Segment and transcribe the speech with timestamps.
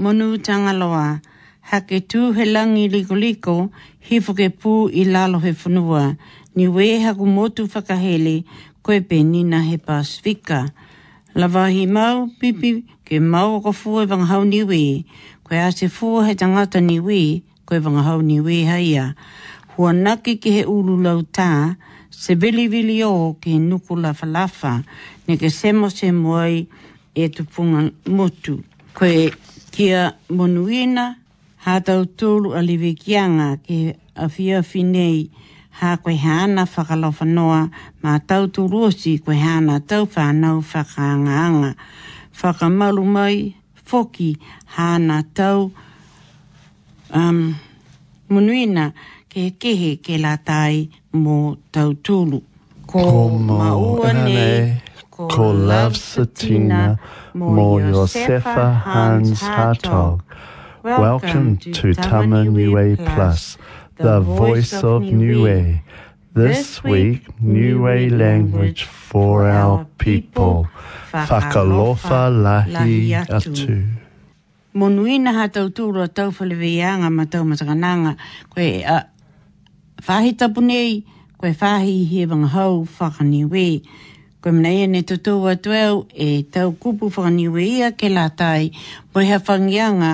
[0.00, 1.20] monu tangaloa,
[1.70, 3.54] hake tū he langi liko liko,
[4.08, 6.16] hi fuke pū i lalo he funua,
[6.56, 8.44] ni we haku motu whakahele,
[8.82, 10.70] koe pe nina he pasifika.
[11.34, 14.80] La vahi mau, pipi, ke mau e fua vanghau ni we,
[15.44, 19.14] koe a se fua he tangata ni we, koe vanghau ni we haia.
[19.76, 21.76] Hua naki ki he ulu lau tā,
[22.10, 24.78] se vili vili o ke nuku la falafa,
[25.28, 26.64] ne ke semo se moai
[27.14, 28.62] e tupunga motu.
[28.96, 29.28] Koe
[29.80, 31.16] kia monuina
[31.64, 35.18] ha tau tolu a liwe kianga ke a fia finei
[35.80, 37.24] ha koe hana whakalofa
[38.02, 41.70] ma tau turosi koe hana tau whanau whakanganga
[42.40, 43.36] whakamalu mai
[43.88, 44.30] foki
[44.76, 45.72] hana tau
[47.18, 47.56] um,
[48.32, 48.92] monuina
[49.32, 50.90] ke kehe ke la tai
[51.22, 52.38] mo tau tulu.
[52.90, 54.76] Ko, ko maua ne,
[55.10, 56.98] ko, ko love satina,
[57.34, 60.22] Mo Yosefa Hans Hartog.
[60.82, 63.56] Welcome to Tama Niue Plus,
[63.96, 65.78] the voice of Niue.
[66.34, 70.66] This week, Niue language for our people.
[71.14, 73.86] Whakalofa lahi atu.
[74.74, 78.16] Mō nui na tau tūro tau whaliwianga ma tau matakananga.
[78.50, 79.04] Koe a uh,
[80.06, 81.02] whahi tapu nei,
[81.38, 83.66] koe whahi hewang hau whakaniwe.
[83.82, 83.90] Koe
[84.40, 88.70] Koe mnei e ne tutu atueu e tau kupu whaniwe ia ke la tai
[89.12, 90.12] mai ha whangianga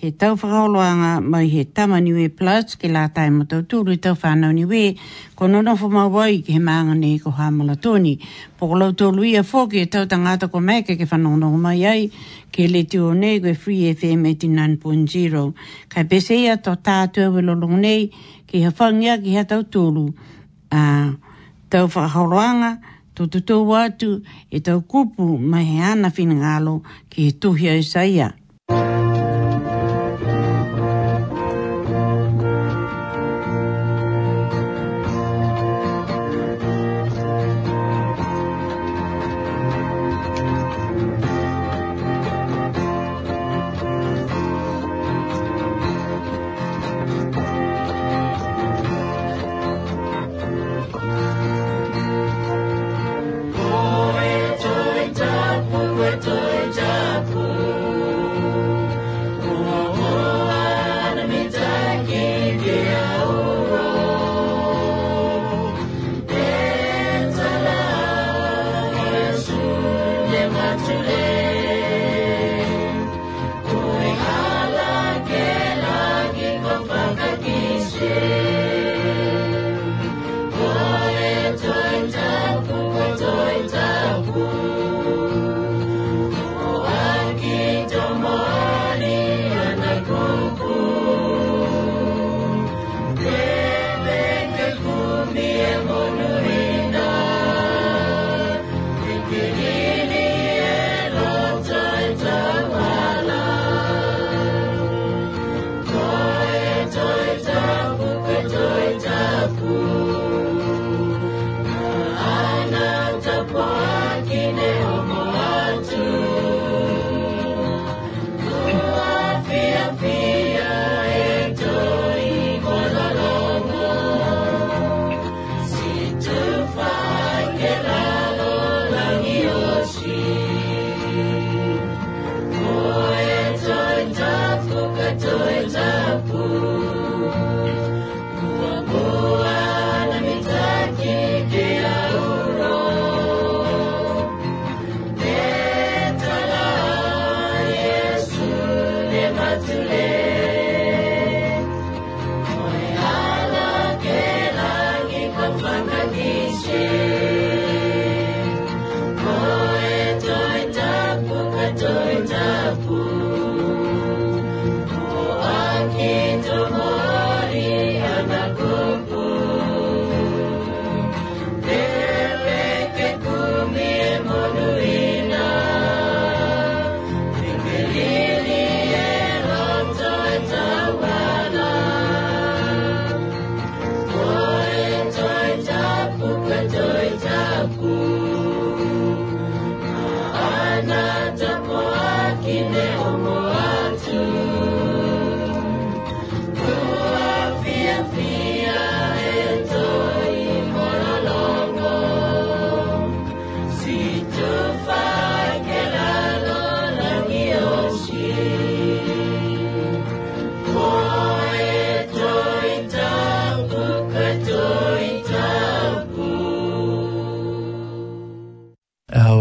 [0.00, 4.50] he tau whakaoloanga mai he tamaniwe plus ke la tai ma tau tūru tau whanau
[4.50, 4.96] niwe
[5.38, 8.18] ko nono fo mawai ke he maanga ne ko hamala tōni.
[8.58, 12.02] Poko lau tōlu ia fōki e tau tangata ko mai ke whanono mai ai
[12.50, 15.54] ke le tū o nei koe Free FM 89.0.
[15.86, 18.10] Kai pese ia tō tātua we lolong nei
[18.46, 20.08] ke ha whangia ki ha tau tūru.
[20.74, 21.14] Uh,
[21.70, 24.10] tau whakaoloanga tō tō tō watu
[24.54, 25.24] e tau kupu
[25.54, 26.74] mai he ana whinangalo
[27.10, 28.32] ki he tuhi o Isaiah.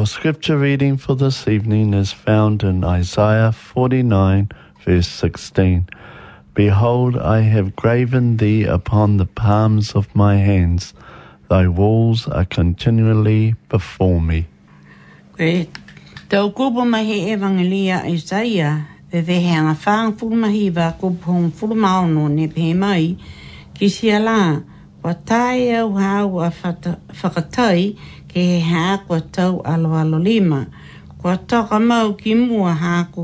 [0.07, 4.47] scripture reading for this evening is found in Isaiah 49,
[4.83, 5.87] verse 16.
[6.55, 10.93] Behold, I have graven thee upon the palms of my hands.
[11.49, 14.47] Thy walls are continually before me.
[15.39, 15.67] E,
[16.29, 22.73] tau kupo mahi evangelia Isaiah, pe vehenga whaang furumahi wa kupo hong furumaono ne pe
[22.73, 23.17] mai,
[23.75, 24.59] ki sia la,
[25.03, 27.97] wa tae au hau a whakatai,
[28.37, 30.69] ke he hako tau alo alo lima.
[31.17, 33.23] Kua toka mau ki mua hako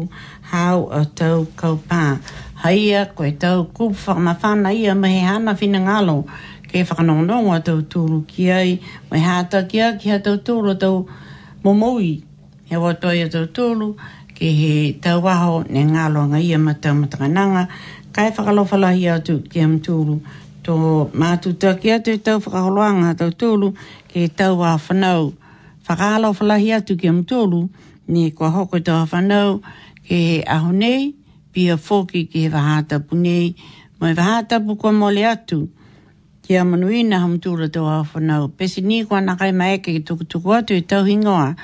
[0.49, 2.17] hau a tau kaupā.
[2.57, 6.25] Haia koe tau kupu whakamawhana ia mahe hana whina ngalo.
[6.65, 8.79] Ke whakanongonongo a tau tūru ki ai.
[9.13, 11.05] Mai hata ki a ki a tau tūru a tau
[11.63, 12.25] momoi.
[12.65, 13.93] He watoi a tau tūru
[14.33, 17.69] ke he tau waho ne ngalo ngā ia ma tau matangananga.
[18.09, 20.17] Kai whakalofalahi atu ki am tūru.
[20.63, 20.73] Tō
[21.11, 23.75] mātu tā ki atu tau whakaholoanga tau tūru
[24.13, 25.33] ke tau a whanau.
[25.89, 27.67] Whakaalo whalahi atu ki amtolu,
[28.07, 29.61] ni kua hoko tau a whanau,
[30.05, 31.15] ke he aho nei,
[31.51, 33.55] pia fōki ke he wahātapu nei,
[33.99, 35.67] mai wahātapu kua mole atu.
[36.45, 40.77] Ki amanuina amtolu tau a whanau, pesi ni kua nakai maeke ki tuku tuku atu
[40.77, 41.55] i tau hingoa,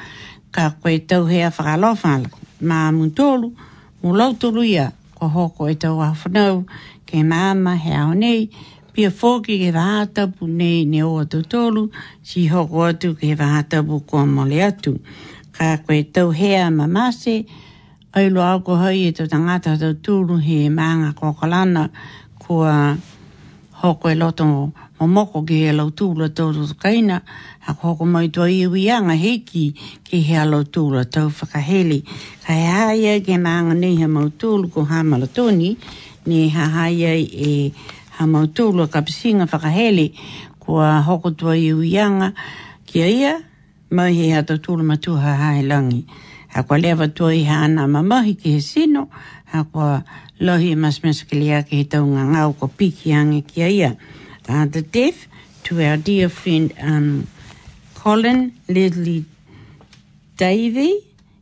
[0.51, 2.33] ka koe tau hea whakaalo whanau.
[2.61, 3.53] Ma amtolu,
[4.01, 6.65] mulau tolu ia, kua hoko e tau a whanau,
[7.05, 8.49] ke māma he aho nei,
[8.93, 11.87] pia fōki ke vātapu nei ne o atu tōlu,
[12.25, 14.95] si hoko atu ke vātapu kua mole atu.
[15.55, 17.45] Ka koe tau hea mamase,
[18.17, 21.87] ailo au ko hai e tō tangata tō tūru he maanga kōkalana
[22.41, 22.95] kua
[23.83, 24.45] hoko e loto
[24.99, 27.21] o moko ke hea lau tūra tōru kaina,
[27.69, 29.67] a hoko mai tō iwi anga heiki
[30.09, 32.01] ke hea lau tūra tau whakaheli.
[32.47, 35.75] Ka hea ia ke maanga nei hea mau tūru ko hamala tōni,
[36.25, 37.29] ne hea ia e...
[37.51, 40.11] Eh, a mautulu a kapisinga whakahele
[40.59, 42.33] kua hokotua i uianga
[42.85, 43.33] kia ia
[43.95, 46.03] mai he hata tūlu matuha hae langi.
[46.53, 49.07] Ha kua lewa tua i hana mamahi ki he sino,
[49.51, 50.03] ha kua
[50.41, 53.93] lohi mas e mas ki lea ki he taunga ngau ko piki ange kia ia.
[54.49, 55.25] Uh, the death
[55.63, 57.27] to our dear friend um,
[57.93, 59.23] Colin Ledley
[60.37, 60.91] Davey,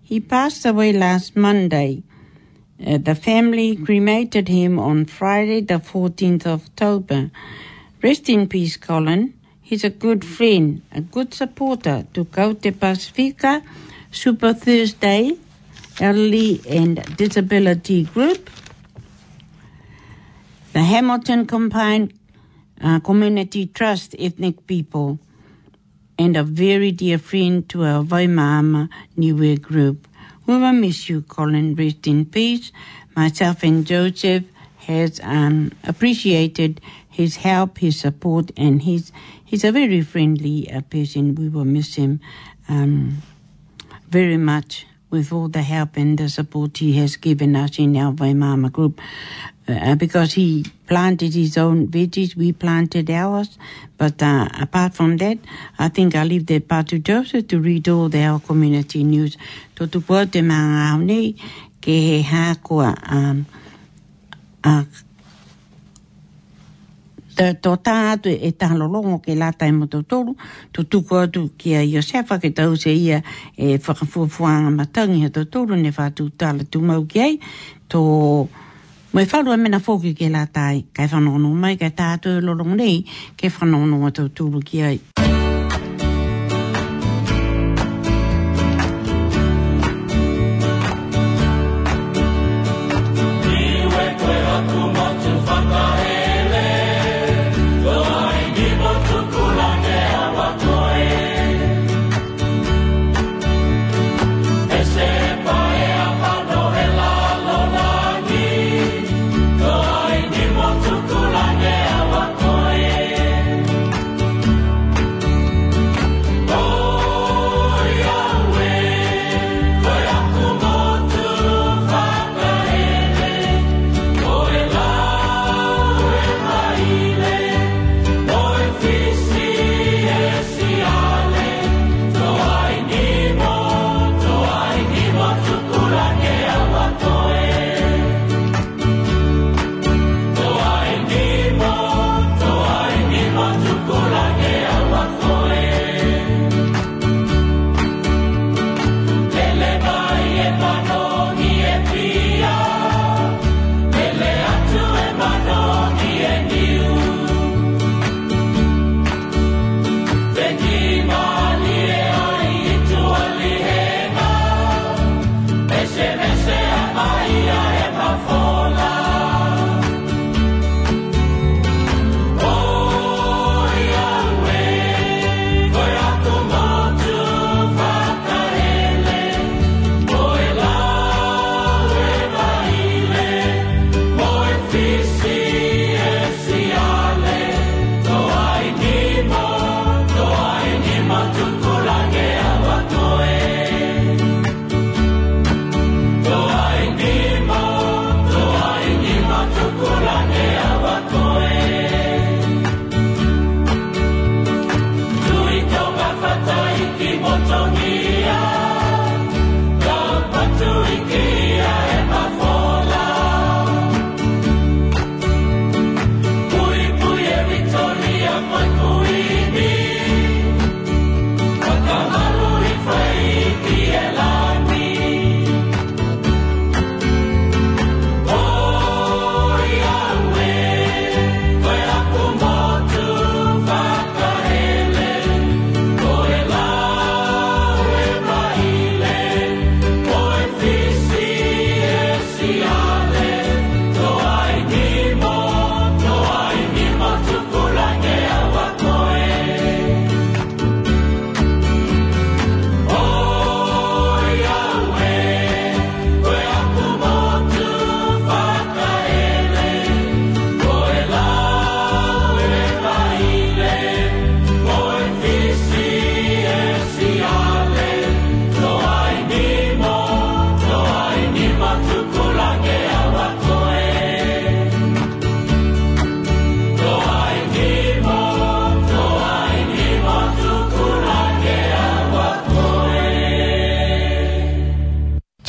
[0.04, 2.04] he passed away last Monday.
[2.86, 7.32] Uh, the family cremated him on Friday, the 14th of October.
[8.04, 9.34] Rest in peace, Colin.
[9.62, 13.64] He's a good friend, a good supporter to Cote Pacifica,
[14.12, 15.32] Super Thursday,
[16.00, 18.50] Elderly and Disability Group,
[20.74, 22.14] the Hamilton Combined
[22.80, 25.18] uh, Community Trust Ethnic People,
[26.20, 30.07] and a very dear friend to our Waimama Niue Group.
[30.48, 32.72] We will miss you, Colin Rest in peace.
[33.18, 34.46] Myself and Joseph
[34.78, 39.12] has um, appreciated his help, his support, and he's
[39.44, 41.36] he's a very friendly uh, person.
[41.36, 42.22] We will miss him
[42.70, 43.18] um,
[44.10, 48.14] very much with all the help and the support he has given us in our
[48.14, 49.02] Weimar group.
[49.70, 53.58] Uh, uh, because he planted his own veggies, we planted ours.
[53.98, 55.40] But uh, apart from that,
[55.78, 59.38] I think I leave that part to Joseph to read all the our community news.
[59.76, 61.20] To tu pō te mga aone,
[61.84, 63.46] ke he hākua um,
[64.64, 64.84] uh,
[67.36, 70.38] te tō tā atu e tālo longo ke lata e moto tōru,
[70.74, 73.20] tō tūko atu ki a Iosefa ke tau se ia
[73.58, 77.38] e whakafuafuanga matangi a tō tōru ne whātū tāla tūmau ki ei,
[77.90, 77.98] tō...
[78.08, 78.64] To...
[79.14, 83.00] Mai whalu a mena fōki ke la tai, kai whanono mai, kai tātou lorong nei,
[83.40, 84.96] kai whanono a tau tūru ki ai.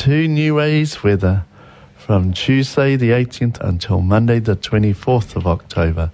[0.09, 1.45] two new with weather
[1.95, 6.09] from Tuesday the 18th until Monday the 24th of October.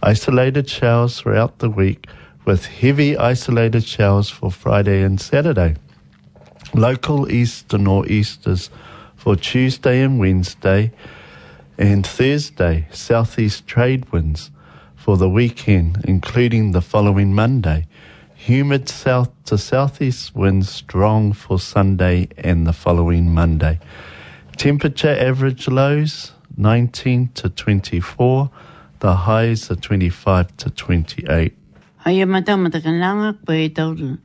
[0.00, 2.06] Isolated showers throughout the week
[2.44, 5.74] with heavy isolated showers for Friday and Saturday.
[6.72, 8.70] Local east to northeasters
[9.16, 10.92] for Tuesday and Wednesday
[11.78, 14.52] and Thursday, southeast trade winds
[14.94, 17.88] for the weekend, including the following Monday.
[18.42, 23.78] humid south to southeast winds strong for Sunday and the following Monday.
[24.58, 28.50] Temperature average lows 19 to 24,
[28.98, 31.54] the highs are 25 to 28.
[32.02, 34.18] Hai e mata mata koe e tauru.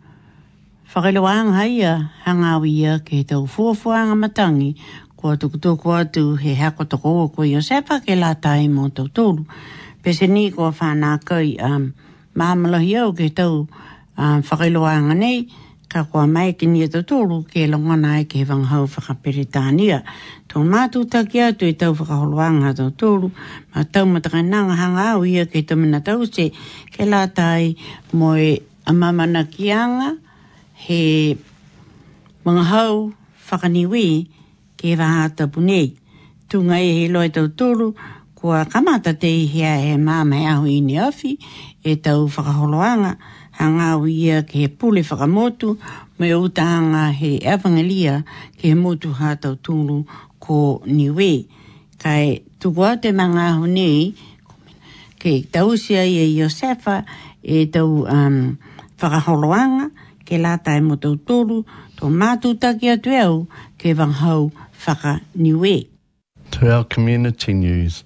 [0.90, 4.74] Whakailoang hai a hangau i a ke tau fuafuanga matangi
[5.16, 8.90] kua tukutu kua tu he hako toko o koe o sepa ke la tai mō
[8.96, 9.46] tau tōru.
[10.02, 11.94] Pese ni kua whanā koe a um,
[12.36, 13.87] mamalohi au ke tau fuafuanga
[14.18, 15.46] Ah, whakailoanga nei,
[15.92, 20.02] ka kua mai ki nia tatoro ke longana ai ke wanghau whakaperitania.
[20.50, 23.30] Tō mātū takia tu i tau whakaholoanga tatoro,
[23.74, 26.50] ma tau matakai nanga hanga au ia ke tamina tau se,
[26.90, 27.76] ke lātai
[28.14, 28.58] moe
[28.90, 30.18] amamana kianga
[30.74, 31.38] he
[32.44, 33.14] wanghau
[33.50, 34.32] whakaniwi
[34.82, 35.94] ke wahata punei.
[36.50, 37.94] Tunga e he loe tatoro,
[38.34, 41.38] kua kamata te hea he mama au i ni awhi
[41.86, 45.78] e tau whakaholoanga tatoro hanga o ia ke he pule whakamotu,
[46.20, 48.24] me o tanga he awangalia
[48.58, 50.06] ke motu hātau tūru
[50.40, 51.48] ko niwe.
[51.98, 53.66] Kai tuku au te manga ho
[55.20, 57.06] ke tausia ia e Josefa
[57.42, 58.58] e tau um,
[59.00, 59.90] whakaholoanga,
[60.26, 61.64] ke lata e motu tūru,
[61.98, 64.52] tō mātu taki atu au ke vanghau
[64.86, 65.88] whaka niwe.
[66.52, 68.04] To our community news,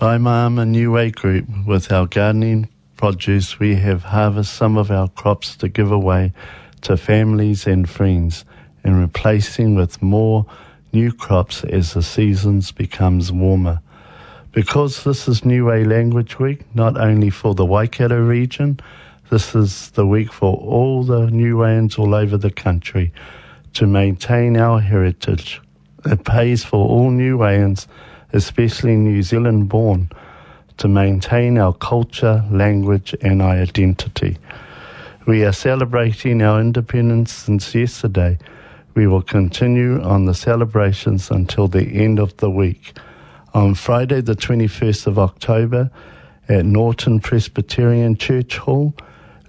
[0.00, 2.68] I'm a new way group with our gardening,
[3.02, 6.32] produce, we have harvested some of our crops to give away
[6.82, 8.44] to families and friends
[8.84, 10.46] and replacing with more
[10.92, 13.80] new crops as the seasons becomes warmer.
[14.52, 18.78] Because this is New Way Language Week, not only for the Waikato region,
[19.30, 23.12] this is the week for all the New Wayans all over the country
[23.72, 25.60] to maintain our heritage.
[26.06, 27.88] It pays for all New Wayans,
[28.32, 30.08] especially New Zealand born,
[30.82, 34.36] to maintain our culture, language, and our identity.
[35.28, 38.38] We are celebrating our independence since yesterday.
[38.94, 42.96] We will continue on the celebrations until the end of the week.
[43.54, 45.88] On Friday, the 21st of October,
[46.48, 48.92] at Norton Presbyterian Church Hall,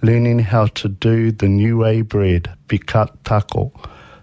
[0.02, 3.72] learning how to do the new way bread, bikat taco,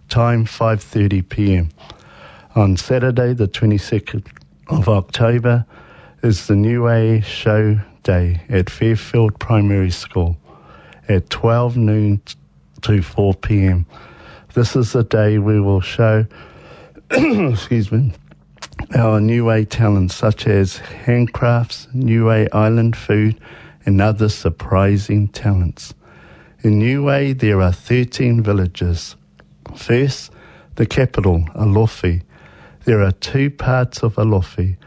[0.08, 1.70] time 5.30 p.m.
[2.56, 4.26] On Saturday, the 22nd
[4.70, 5.66] of October,
[6.24, 10.38] is the New A Show Day at Fairfield Primary School
[11.10, 12.22] at 12 noon
[12.84, 13.86] to 4 p.m.
[14.54, 16.26] This is the day we will show,
[17.10, 18.14] excuse me,
[18.96, 23.40] our New A talents such as handcrafts, New A island food,
[23.86, 25.94] and other surprising talents.
[26.64, 29.16] In New A, there are 13 villages.
[29.76, 30.32] First,
[30.76, 32.22] the capital, Alofi.
[32.86, 34.78] There are two parts of Alofi.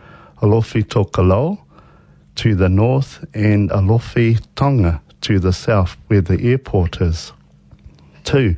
[0.44, 1.56] Alofi Tokelau
[2.34, 7.32] to the north and Alofi Tonga to the south where the airport is.
[8.24, 8.54] 2.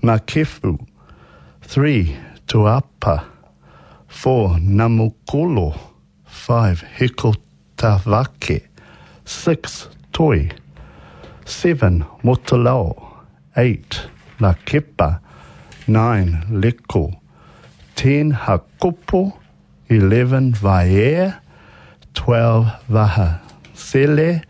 [0.00, 0.78] Makefu
[1.62, 2.16] 3.
[2.46, 3.24] Tuapa
[4.06, 4.50] 4.
[4.60, 5.76] Namukolo
[6.24, 6.84] 5.
[6.98, 8.60] Hikotavake
[9.24, 9.88] 6.
[10.12, 10.50] Toi
[11.44, 12.04] 7.
[12.22, 12.94] Motolau
[13.56, 14.02] 8.
[14.38, 15.18] Nakepa
[15.88, 16.44] 9.
[16.50, 17.12] Leko
[17.96, 18.30] 10.
[18.32, 19.43] Hakopo 11.
[19.90, 21.32] 11 vaea,
[22.14, 23.40] 12 vaha,
[23.90, 24.42] thele,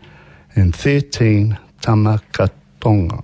[0.55, 3.23] and 13 tamakatonga.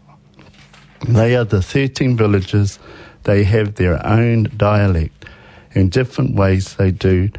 [1.07, 2.79] They are the 13 villages.
[3.23, 5.25] They have their own dialect
[5.73, 7.29] and different ways they do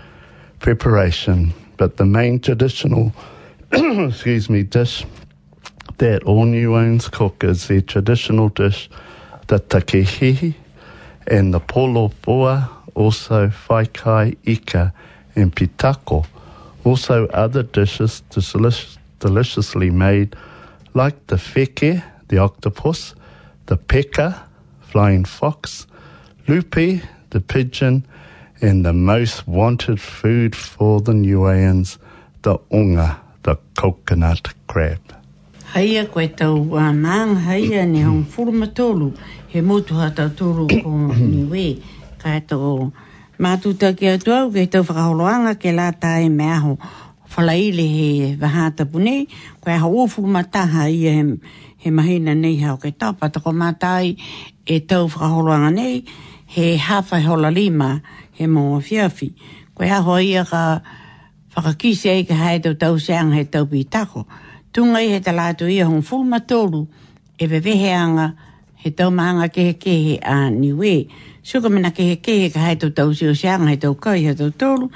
[0.60, 1.52] preparation.
[1.76, 3.12] But the main traditional,
[3.72, 5.04] excuse me, dish
[5.98, 8.88] that all New Orleans cook is their traditional dish,
[9.48, 10.54] the takihihi
[11.26, 14.92] and the polo poa also whaikai ika
[15.36, 16.26] and pitako.
[16.84, 18.22] Also other dishes
[19.20, 20.36] deliciously made
[20.94, 23.14] like the feke, the octopus,
[23.66, 24.36] the peka,
[24.80, 25.86] flying fox,
[26.48, 27.00] lupi,
[27.30, 28.04] the pigeon,
[28.60, 31.98] and the most wanted food for the Niueans,
[32.42, 35.00] the unga, the coconut crab.
[35.72, 39.16] Haia koe tau a maang haia ni hong furu matolu,
[39.48, 41.80] he motu ha ko ni
[42.22, 42.30] ka
[43.42, 46.46] ma tu ta ki to ke to fa ho loanga ke la ta e me
[46.62, 46.78] ho
[47.32, 47.54] fa le
[47.96, 49.16] he va ha ta pu ne
[49.62, 51.22] ko ha o fu ma ta ha i e he
[51.82, 54.14] he mahina nei ha o ke ta pa ko ma tai
[54.62, 56.06] e to fa ho loanga nei
[56.54, 57.98] he ha fa ho la lima
[58.38, 59.28] he mo fiafi
[59.74, 60.62] ko e ha ho i ka
[61.50, 64.22] fa ka ki se ke ha to to sang he to pi ta ko
[64.72, 66.80] Tunga i he te lātu i hong fulma tōru
[67.42, 68.26] e wewehe anga
[68.80, 71.10] he tau maanga ke he ke he a niwe
[71.42, 74.22] suka mena ke ke he ka hai tau tau si o sianga hai tau kai
[74.24, 74.86] hai tau tolu,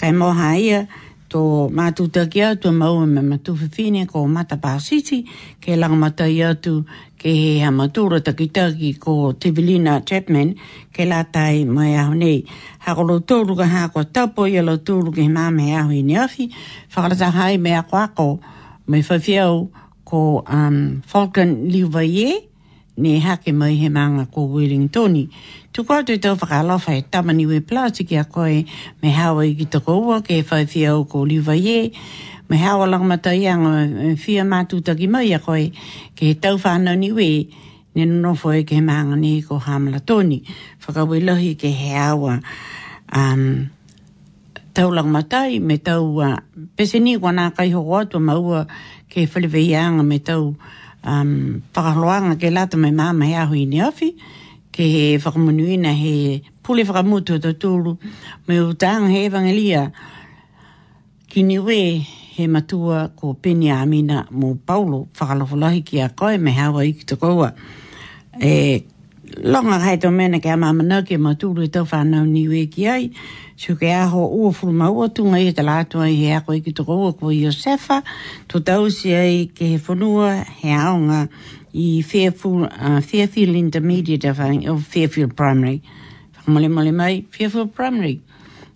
[0.00, 0.88] kai moha ia
[1.30, 5.28] tō mātū taki to e a maua me matū whiwhine ko Mata Pāsiti,
[5.62, 6.84] ke langa matai atu
[7.20, 10.56] ke he ha matūra taki taki ko Tivilina Chapman,
[10.92, 12.42] ke la tai mai ahu nei.
[12.82, 16.50] Hakolo tōru ka hako tapo i alo tōru ke he māme ahu i niafi,
[16.90, 18.28] whakarata hai me ako ako
[18.88, 19.68] me whawhiau
[20.04, 22.49] ko um, Falcon Liuvaie,
[22.96, 25.28] ne hake mai he manga ko Wellingtoni.
[25.72, 28.64] Tuko atu tau whakalofa e tamani we plati ki a koe
[29.02, 31.92] me hawa i ki tako ua ke e whai fia o ko liwa ye.
[32.48, 35.70] Me hawa lang mata i anga fia e, mātu taki mai a koe
[36.16, 37.48] ke he tau whanau ni we
[37.94, 40.42] ne nono foe ke he manga ni ko hamla toni.
[40.82, 42.40] Whakawe lohi ke he awa
[43.12, 43.70] um,
[44.74, 46.38] tau lang matai me tau uh,
[46.76, 48.64] pese ni wana kai hoko maua
[49.08, 50.66] ke whaliwe i anga me tau uh,
[51.06, 54.10] um, whakaroanga ke lata mai māma he ahu i ni awhi,
[54.72, 57.96] ke he whakamunuina he pule whakamutu ta tūru,
[58.46, 59.92] me o tāng he evangelia,
[61.28, 61.80] ki ni we
[62.36, 67.04] he matua ko peni amina mō Paulo, whakalofolahi ki a koe me hawa to ki
[67.14, 67.52] tukoua.
[68.40, 68.84] E,
[69.38, 73.04] longa hai tō mena ke ama mana ke ma tūru tō whanau niwe ki ai.
[73.60, 76.72] Tū ke aho ua fulu maua tunga i te lātua i he ako i ki
[76.80, 78.00] tō kua kua i o sefa.
[78.48, 81.26] Tō si ai ke he whanua he aonga
[81.74, 85.82] i Fairfield, uh, Fairfield Intermediate of, uh, of Fairfield Primary.
[86.36, 88.20] Whakamole mole mai, Fairfield Primary.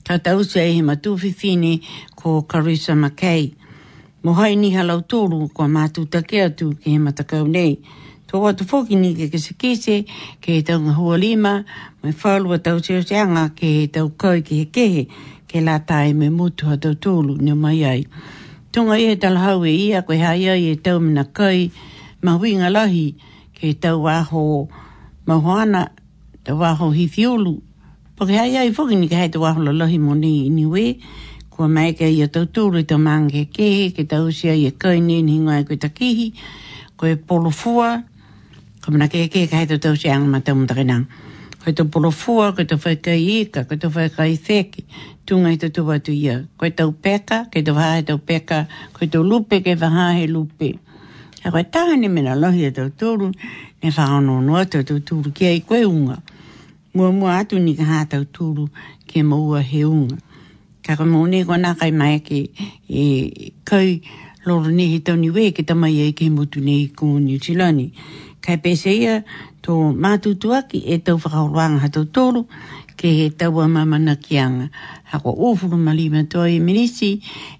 [0.05, 1.81] Tā tau si ai he matuwhi whine
[2.15, 3.53] ko Carissa McKay.
[4.25, 7.77] Mohai ni halau tōru kua mātū take atu ke he matakau nei.
[8.35, 9.95] Tō atu fōki ni ke kese kese,
[10.43, 11.53] ke he tau ngahua lima,
[12.03, 15.03] me whālua tau seo seanga, ke he tau kau ke he kehe,
[15.47, 18.01] ke la tae me mutu ha tau tōlu ni mai ai.
[18.75, 21.71] Tōnga i he talahau e ia, koe hai ai e tau mina kai,
[22.27, 23.05] ma winga lahi,
[23.55, 24.43] ke he tau aho
[25.29, 25.85] mahoana,
[26.43, 27.55] tau aho hithiolu,
[28.19, 30.85] Pake hai ai fōki ni ke hei tau aho la lahi mo ni iniwe,
[31.55, 34.67] kua mai ke ia tau tōlu i tau maanga ke kehe, ke tau sia i
[34.67, 36.33] e kai ni ni ngai koe takihi,
[36.99, 37.93] koe polo fua,
[38.85, 41.07] ka mana ke ke ka hito tau seanga ma tau mtakina.
[41.65, 44.85] Koe tau porofua, koe tau whaika ika, koe tau whaika i theki,
[45.25, 46.45] tunga hito tau atu ia.
[46.61, 50.69] Koe tau peka, koe tau whaha tau peka, koe tau lupe, koe whaha he lupe.
[51.41, 53.31] E koe tahani mena lohi a e tau tūru,
[53.83, 56.19] ne whaha no noa tau tau tūru, kia i koe unga.
[56.95, 58.69] Mua mua atu ni ka hata tūru,
[59.07, 60.21] kia maua he unga.
[60.85, 64.03] Ka koe mūne kua nā kai mai ke e, e kai
[64.45, 67.89] loro nehi tau ni we, ke tamai e ke motu nei kō New Zealandi
[68.45, 69.15] kai pese ia
[69.65, 72.43] tō mātutuaki e tau whakaoroanga hato tōru
[73.01, 74.67] ke he tau a mamana kianga.
[75.13, 77.11] Hako ufuru malima tō e minisi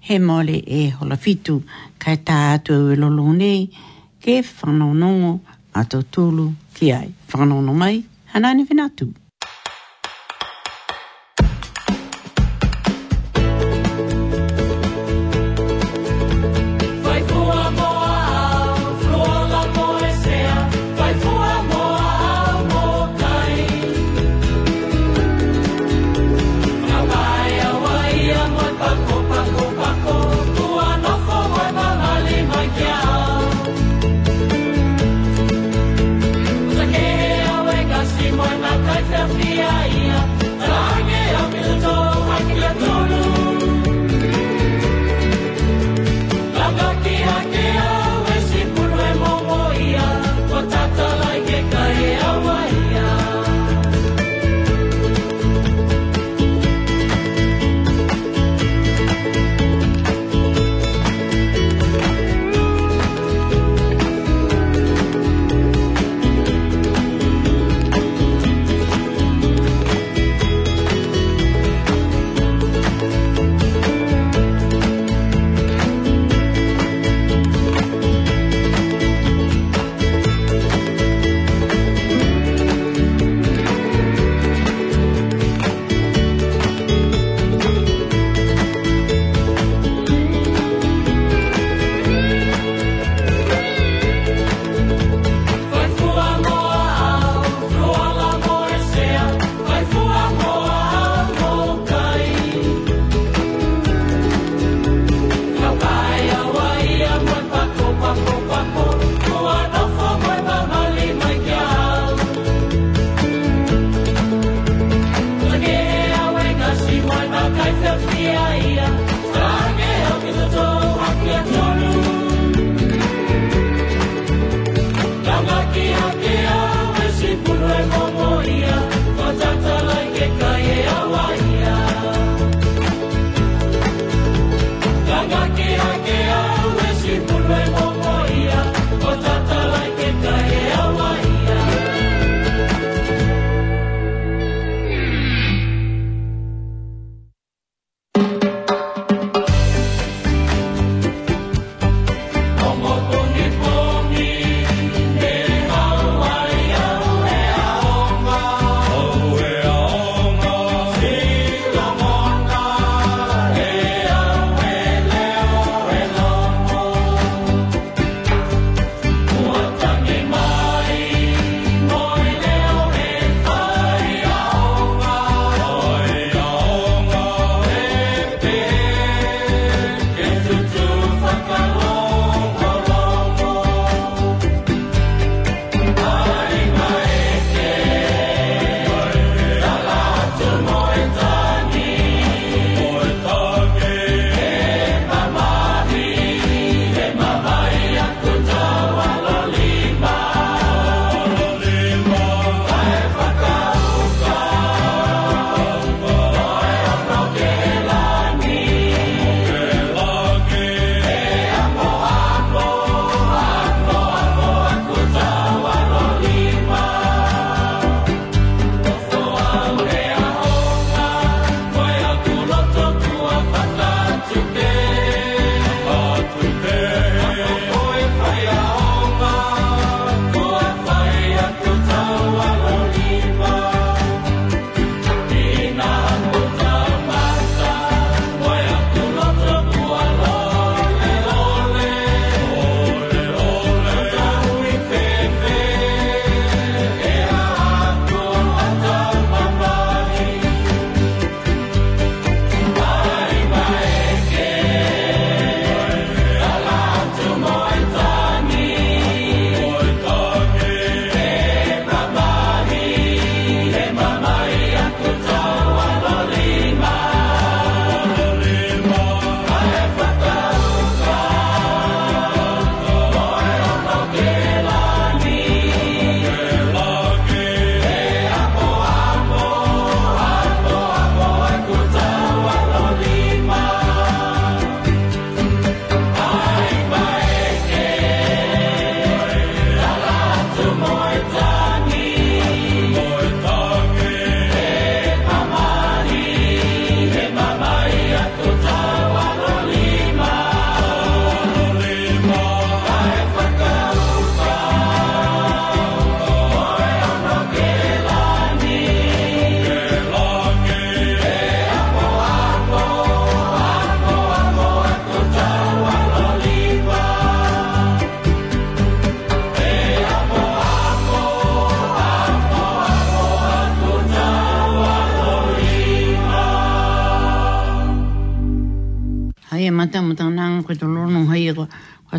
[0.09, 1.57] he mole e holafitu
[1.97, 3.65] kai tā atu e lolo nei
[4.21, 5.33] ke whanonongo
[5.73, 7.09] ato tōru ki ai.
[7.33, 9.09] Whanono mai, hanani whenatu.
[9.09, 9.23] Whanono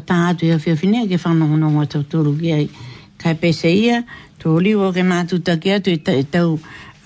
[0.06, 2.66] tātu ia whia whinia ke whanau no ngā tau tūru ki ai.
[3.18, 4.02] Kai pese ia,
[4.40, 6.54] tō liu o ke mātu taki atu i tau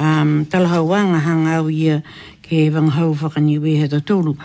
[0.01, 2.01] um, talahau wanga hangau ia
[2.45, 4.37] ke wanghau whakaniwe he tau tūru.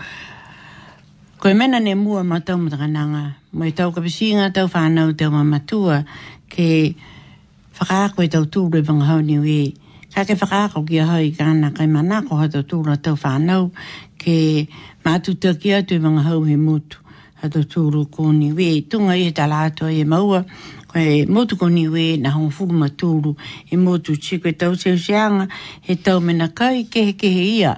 [1.38, 6.04] Koe mena ne mua ma tau matakananga, mai tau kapisinga tau whanau tau mamatua
[6.48, 6.94] ke
[7.78, 9.60] whakaako i tau tūru i e wanghau niwe.
[10.14, 13.68] Ka ke whakaako ki a hai kāna kai manako ha tau tūru a tau whanau
[14.22, 14.66] ke
[15.04, 17.02] mātu taki atu i e wanghau he mutu
[17.46, 20.40] a to tūru kōni we, tunga i he talato e maua,
[20.90, 23.34] ko e motu kōni we, na hong fuku ma tūru,
[23.70, 25.46] e motu tiku e tau seo seanga,
[25.82, 27.76] he tau mena kai, ke he ke he ia,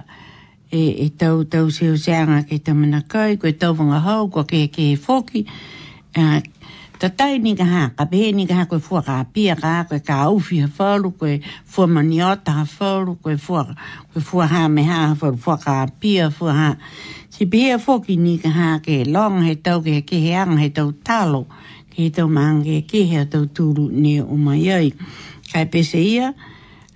[0.71, 4.25] e, e tau tau seo seanga, ke tau mena kai, ko e tau wanga hau,
[4.29, 5.45] ko ke he ke he foki,
[6.15, 6.29] e,
[6.99, 9.83] ta tai ni ka ha ka be ni ka ha ko fu ka pi ka
[9.89, 11.25] ko ka u fi ha fa lu ko
[11.71, 13.55] fu ma ni ta ha fa lu ko fu
[14.11, 16.75] ko fu ha me ha fa lu fu ka pi fu ha
[17.33, 20.31] si be ha fu ki ni ka ha ke long he to ke ke he
[20.35, 21.47] ang he to ta lo
[21.91, 24.91] ke to mang ke ke he to tu lu ni o ma yai
[25.51, 26.27] ka pe se ia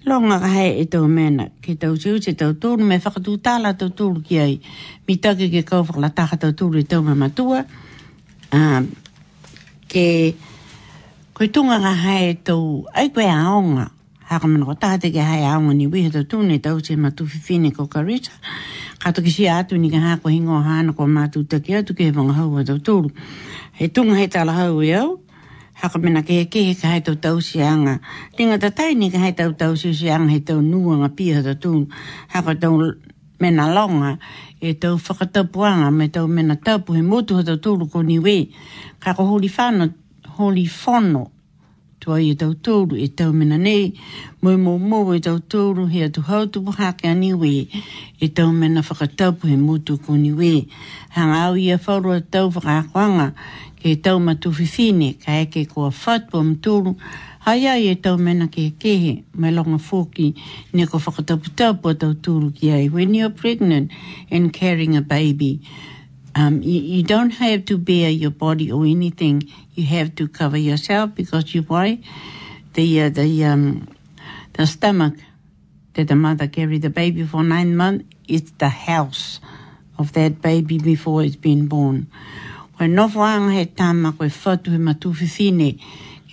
[0.04, 3.08] long ka hai e me na ki tau tiu te tau tu me fa
[3.46, 4.56] ta la tau tūru ki ai,
[5.08, 7.60] mi ta ke ke ko kauwhak la tāka tau tūru i e tau mamatua,
[8.52, 8.82] a ah,
[9.94, 10.34] ke
[11.38, 12.66] koe tunga ngā hae tau
[12.98, 13.92] ai koe aonga.
[14.32, 17.70] Haka mana ko tahate ke hae aonga ni wehe tau tūne tau se matufi whine
[17.76, 18.34] ko karita.
[19.04, 22.10] Kato ki si atu ni ka hā ko hingo hana ko mātū taki atu ke
[22.10, 23.12] hewanga hau atau tūru.
[23.78, 25.12] He tunga he tala hau e au.
[25.74, 28.00] Haka mena ke he kehe ka hae tau tau si anga.
[28.38, 31.54] Tinga tatai ni ka hae tau tau si anga he tau nua ngā pia hata
[31.54, 31.86] tūru.
[32.34, 32.82] Haka tau
[33.40, 34.20] me na longa
[34.62, 38.50] e tau whakatapuanga me tau mena na tapu he motu hata tūru ko niwe
[39.00, 39.90] ka ko holi whana
[40.38, 41.32] holi whono
[42.00, 43.94] tua i e tau tūru e tau mena nei
[44.42, 47.68] mui mō mō e tau tūru hea tu hautupu hake a niwe
[48.20, 50.68] e tau mena whakatapu he motu ko niwe
[51.10, 53.34] hanga au ia whaurua tau whakakuanga
[53.84, 56.96] e tau matufifine ka eke kua whatua mtulu
[57.46, 60.28] haia e tau mena ke kehe mai longa fōki
[60.76, 62.90] ne ko whakataputapu tau tūru ki ai.
[62.90, 63.92] When you're pregnant
[64.32, 65.60] and carrying a baby,
[66.36, 69.44] um, you, you don't have to bear your body or anything.
[69.76, 72.00] You have to cover yourself because you why
[72.74, 73.88] the uh, the um,
[74.54, 75.14] the stomach
[75.96, 79.40] that the mother carried the baby for nine months is the house
[80.00, 82.08] of that baby before it's been born.
[82.78, 85.78] koe nofo anga he tama koe whatu he matu whiwhine.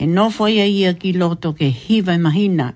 [0.00, 2.72] E nofo ia ia ki loto ke hiwa mahina.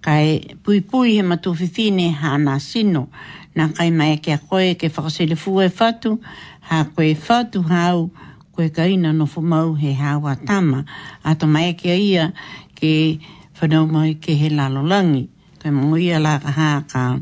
[0.00, 3.08] Kai pui pui he matu whiwhine ha nā sino.
[3.56, 6.18] Nā kai mai ke a koe ke whakasele fu e whatu.
[6.66, 8.10] Ha koe whatu hau
[8.52, 10.84] koe kaina nofo mau he hau a tama.
[11.22, 12.32] A mai ke ia
[12.74, 13.20] ke
[13.62, 15.28] whanau mai ke he lalolangi.
[15.62, 17.20] Koe mongu ia la ka ha ka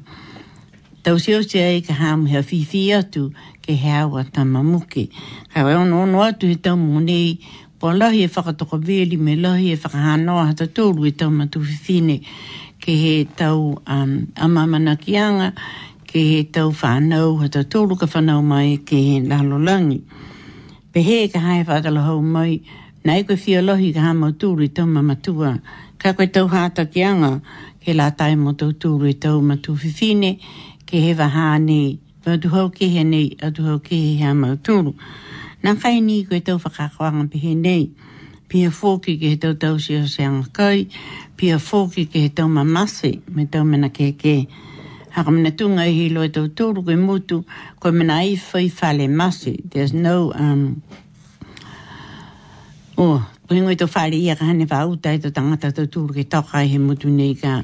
[1.04, 3.32] tausio se ai ka ha mea whiwhi atu
[3.64, 5.08] ke hea wa ta mamuke.
[5.54, 7.40] Kau e ono ono atu he tau mūnei,
[7.80, 12.18] po lahi e whakatoka vēli me lahi e whakahanoa hata tōru e tau matu whiwhine,
[12.76, 15.48] ke he tau um, amamana ki anga,
[16.04, 20.02] ke he tau whanau hata tōru ka whanau mai, ke he lalolangi.
[20.92, 22.60] Pe he ka hae whakalahau mai,
[23.04, 25.56] nei koe fia lohi ka hama tūru i e tau mamatua,
[25.98, 27.38] ka koe tau hāta ki anga,
[27.80, 30.36] ke la tai mo e tau tūru i tau matu whiwhine,
[30.84, 31.96] ke he wahanei,
[32.32, 34.94] atu hau kehe nei, atu hau kehe hea mauturu.
[35.64, 37.90] Nā kai ni koe tau whakakoanga pihe nei,
[38.48, 40.88] pia fōki ke he tau tau sio se angakai,
[41.36, 44.46] pia fōki ke he tau mamasi, me tau mena keke.
[45.14, 47.44] Haka mena tunga i hilo e tau tūru koe mutu,
[47.80, 49.56] koe mena i whai whale masi.
[49.70, 50.82] There's no, um,
[52.98, 56.26] oh, koe ngoi tau whale ia ka hane whauta e tau tangata tau tūru ke
[56.28, 57.62] toka he mutu nei ka,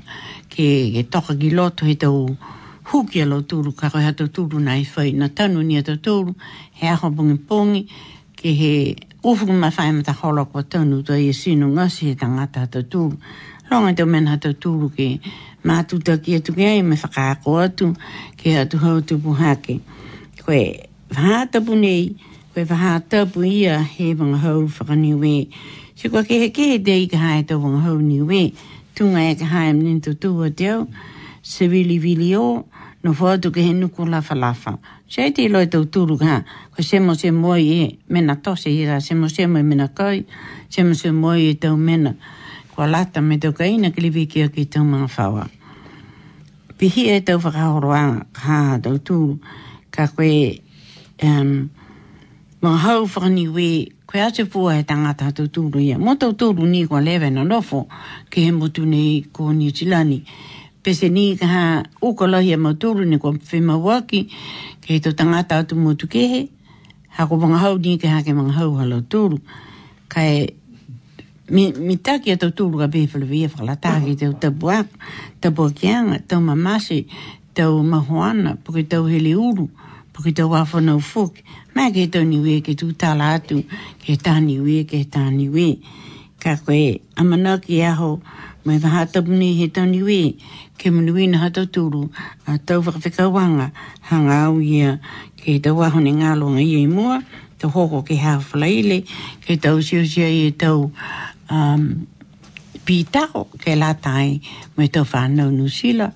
[0.49, 2.57] ke, ke toka ki loto he tau tūru
[2.93, 6.33] huki alo tūru, ka koe hato tūru na i whai na tanu ni ato tūru,
[6.81, 7.85] he aho pungi pongi
[8.37, 8.71] ke he
[9.23, 12.83] ufuku mai whai mata holo kwa tanu tō i e sinu ngasi he tangata hato
[12.83, 13.17] tūru.
[13.71, 15.07] Rongai tō men hato tūru ke
[15.65, 17.93] mātu taki atu ke ai me whakaako atu
[18.41, 19.79] ke atu hau tu puhake.
[20.43, 20.61] Koe
[21.15, 22.17] whahātapu nei,
[22.57, 25.37] koe whahātapu ia he wanga hau whakaniwe.
[25.95, 28.49] Si kwa ke he ke he dei ka hae tō wanga hau niwe,
[28.99, 30.87] tunga e ka hae mnintu tūa teo,
[31.51, 32.67] Sevili Vilio
[33.03, 34.77] no fo tu ke hinu ko la fa la fa
[35.09, 36.45] se ti lo to tu ru ga
[36.77, 39.63] ko se mo se mo e i me na to se ira se se mo
[39.63, 40.27] me na kai
[40.69, 42.13] se se mo e to me na
[42.75, 45.31] ko la me to kai na ke li vi e ke ki to ma fa
[45.33, 45.47] wa
[46.77, 47.91] pi hi e to fa ga ho ro
[48.37, 49.41] ga to tu
[49.91, 51.71] ka ko em
[52.61, 55.81] mo ho fa ni we ko ya te fu e tanga ta to tu ru
[55.81, 57.89] ye mo to tu ru ni ko le ve no no fo
[58.29, 59.89] ke mo tu ni ko ni chi
[60.83, 61.65] pese ni ka ha
[62.01, 64.25] uko lohi a mauturu ni kwa whema waki
[64.81, 66.49] ke to tangata atu motu kehe
[67.17, 69.39] ha ko mga hau ni ke ha ke mga hau halo turu
[70.09, 70.57] ka e
[71.51, 74.89] mi, mi taki a tau turu ka bifalu vi e whala taki tau tabu ak
[75.41, 77.05] tabu akianga tau mamasi
[77.53, 79.69] tau mahoana puke tau hele uru
[80.17, 81.45] puke tau wafona ufuki
[81.77, 83.61] ma ke tau niwe ke tu tala atu
[84.01, 85.77] ke tani we ke tani we
[86.41, 90.37] ka koe amanaki aho ke tani mai wha hata mune he tani we,
[90.79, 92.11] ke mune we na hata tūru,
[92.47, 93.73] a tau whakawhika wanga,
[94.05, 95.01] hanga au ia,
[95.37, 97.21] ke te wahone ngālonga ia i mua,
[97.59, 99.03] te hoko ke hawhalaile,
[99.45, 100.91] ke tau siusia i tau
[101.51, 102.07] um,
[102.85, 104.41] pītao, ke la tai,
[104.77, 106.11] mai tau whanau nusila,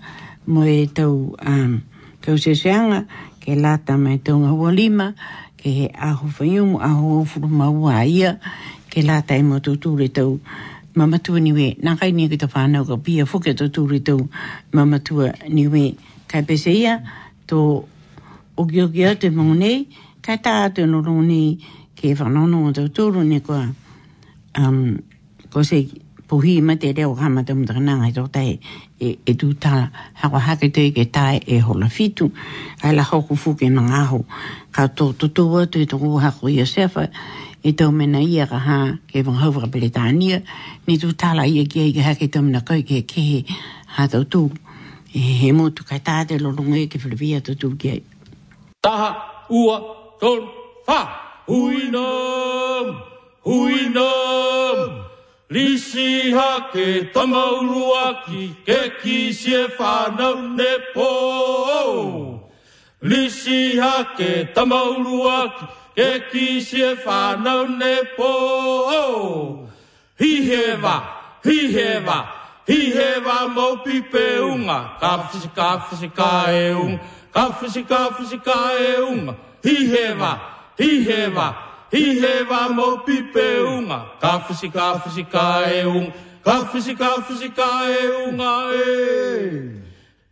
[0.47, 1.81] mai tau um,
[2.21, 3.07] tau siusianga,
[3.41, 5.13] ke la tai mai tau ngahua lima,
[5.57, 8.37] ke he aho whaiumu, aho ufuru maua ia,
[8.93, 10.37] ke la tai mo tūture tau
[10.95, 14.15] mama mamatua niwe, nā kai ni ki ta whānau ka pia whuke tō tūri tū
[14.73, 15.95] mamatua niwe.
[16.31, 16.99] Kai pese ia,
[17.51, 17.59] tō
[18.57, 19.87] oki oki a te mōnei,
[20.23, 21.57] ka tā atu no rōnei
[21.99, 23.65] ke whanono no tō to ne kua
[24.61, 24.99] um,
[25.53, 25.83] ko se
[26.31, 28.53] pohi ma te reo kama tō mta kanangai tō tai
[28.99, 29.89] e, e tū tā
[30.23, 32.31] hako hake tō ke tai e hola fitu.
[32.81, 34.23] Kai la hoku fuke mga ahu,
[34.71, 37.09] ka to tō tō to e tō kua hako i a sefa,
[37.65, 38.79] e tau mena ia ka ha
[39.11, 40.43] ke wang hauwa Britania,
[40.87, 43.41] ni tu tala ia ki ai ka ha ke tau mena kai ke ke he
[43.97, 44.43] ha tau tu.
[45.21, 48.01] E he mo tu kai tāte lo runga ke whiriwia tau tu ki ai.
[48.85, 49.11] Taha
[49.61, 49.77] ua
[50.21, 50.45] ton
[50.87, 51.01] fa
[51.47, 52.87] Hui nam,
[53.45, 54.79] hui nam,
[55.53, 61.11] Lisi ha ke tamaurua ki ke kisi e whanau ne pō.
[63.05, 65.65] Lisi ha ke tamaurua ki
[65.97, 66.97] e tisi e
[67.39, 69.69] no ne po.
[70.19, 71.03] Hiheva,
[71.45, 72.29] hiheva,
[72.69, 77.01] hiheva mau pipe unga, ka fisi ka fisi ka e unga,
[77.33, 79.37] ka fisi ka fisi ka e unga.
[79.63, 80.39] Hiheva,
[80.79, 81.55] hiheva,
[81.93, 86.13] hiheva mau pipe unga, ka fisi ka fisi ka e unga,
[86.45, 89.83] ka fisi ka fisi ka e unga e.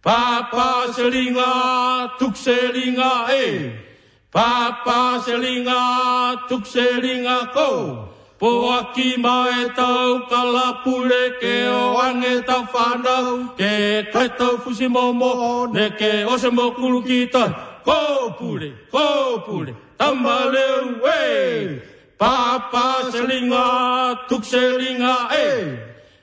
[0.02, 3.30] Papa selinga, tuk selinga e.
[3.30, 3.91] Papa selinga, tuk selinga e.
[4.32, 8.08] Papa selinga, tuk selinga ko.
[8.40, 13.52] Po aki mai tau kalapule ke o ange tau whanau.
[13.60, 17.52] Ke kai tau fusi momo, ne ke ose mo kulu ki tai.
[17.84, 21.78] Ko pule, ko pule, tamba leu
[22.16, 25.78] Papa selinga, tuk selinga e.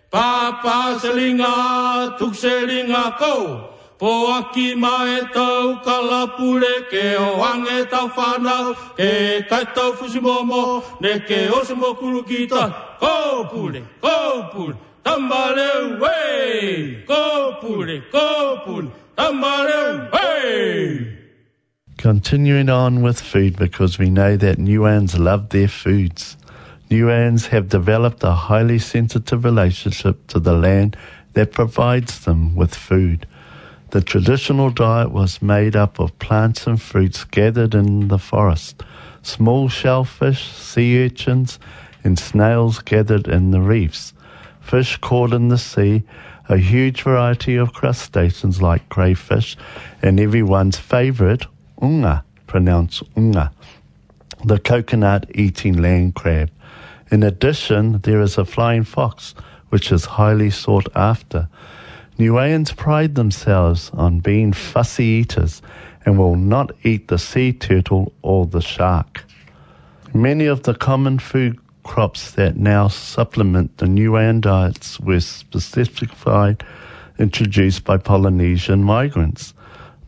[0.09, 3.77] Papa selinga, tuk selinga Papa selinga, tuk selinga ko.
[3.99, 11.49] Poaki mai tau kalapule ke o ange tau whanau ke kai tau fusimomo ne ke
[11.53, 12.61] osimo kulukita
[13.01, 21.17] kōpule, kōpule, tambare wei, kōpule, kōpule, tambare wei.
[21.97, 26.37] Continuing on with food because we know that New Ans love their foods.
[26.89, 30.95] New Ans have developed a highly sensitive relationship to the land
[31.33, 33.27] that provides them with food.
[33.91, 38.83] The traditional diet was made up of plants and fruits gathered in the forest,
[39.23, 41.57] small shellfish, sea urchins,
[42.03, 44.13] and snails gathered in the reefs,
[44.61, 46.03] fish caught in the sea,
[46.49, 49.57] a huge variety of crustaceans like crayfish,
[50.03, 51.47] and everyone's favourite,
[51.81, 53.51] unga, pronounced unga,
[54.45, 56.51] the coconut eating land crab.
[57.09, 59.33] In addition, there is a flying fox,
[59.69, 61.47] which is highly sought after.
[62.19, 65.61] Niueans pride themselves on being fussy eaters
[66.05, 69.23] and will not eat the sea turtle or the shark.
[70.13, 76.61] Many of the common food crops that now supplement the Niuean diets were specified
[77.17, 79.53] introduced by Polynesian migrants.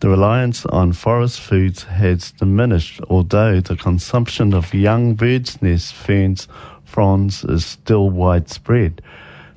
[0.02, 6.50] The reliance on forest foods has diminished, although the consumption of young birds' nest ferns,
[6.84, 9.02] fronds is still widespread.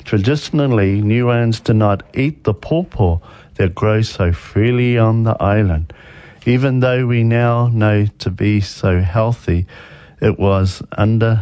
[0.04, 3.18] Traditionally, Nuans do not eat the pawpaw
[3.54, 5.92] that grows so freely on the island.
[6.46, 9.64] Even though we now know to be so healthy,
[10.20, 11.40] it was under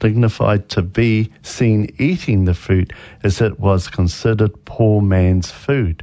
[0.00, 2.92] dignified to be seen eating the fruit
[3.24, 6.02] as it was considered poor man's food.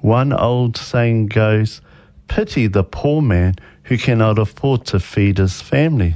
[0.00, 1.80] One old saying goes,
[2.28, 6.14] Pity the poor man who cannot afford to feed his family.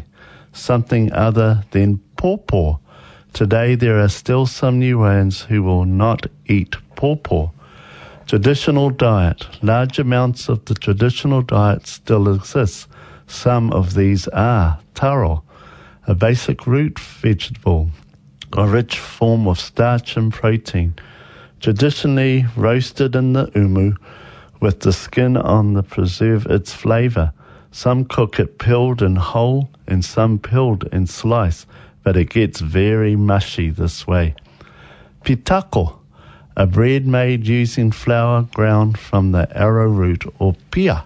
[0.52, 2.78] Something other than pawpaw
[3.37, 7.51] Today, there are still some New Wayans who will not eat pawpaw.
[8.26, 9.47] Traditional diet.
[9.61, 12.89] Large amounts of the traditional diet still exist.
[13.26, 15.45] Some of these are taro,
[16.07, 17.91] a basic root vegetable,
[18.57, 20.95] a rich form of starch and protein,
[21.61, 23.97] traditionally roasted in the umu
[24.62, 27.34] with the skin on to preserve its flavour.
[27.70, 31.66] Some cook it peeled and whole, and some peeled and sliced
[32.07, 34.32] but it gets very mushy this way.
[35.24, 35.98] Pitako,
[36.57, 41.04] a bread made using flour ground from the arrowroot or pia,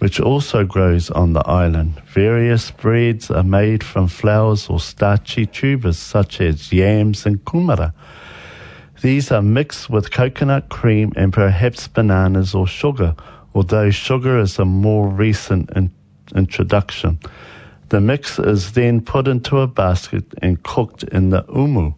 [0.00, 2.02] which also grows on the island.
[2.08, 7.92] Various breads are made from flours or starchy tubers such as yams and kumara.
[9.00, 13.14] These are mixed with coconut cream and perhaps bananas or sugar,
[13.54, 15.92] although sugar is a more recent in
[16.34, 17.20] introduction.
[17.90, 21.94] The mix is then put into a basket and cooked in the umu,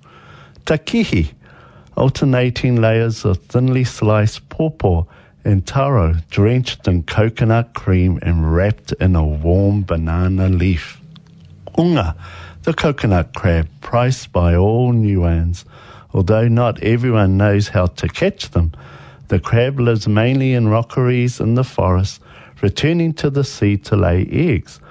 [0.64, 1.32] takihi,
[1.97, 5.03] alternating layers of thinly sliced pawpaw
[5.45, 11.01] and taro drenched in coconut cream and wrapped in a warm banana leaf.
[11.76, 12.14] Unga,
[12.62, 15.64] the coconut crab, prized by all Niuans.
[16.14, 18.70] Although not everyone knows how to catch them,
[19.26, 22.20] the crab lives mainly in rockeries in the forest,
[22.62, 24.78] returning to the sea to lay eggs–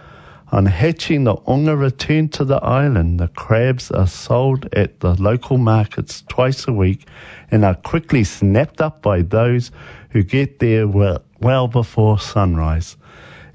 [0.52, 3.20] On hatching, the onga return to the island.
[3.20, 7.08] The crabs are sold at the local markets twice a week
[7.52, 9.70] and are quickly snapped up by those
[10.10, 12.98] who get there well, well before sunrise.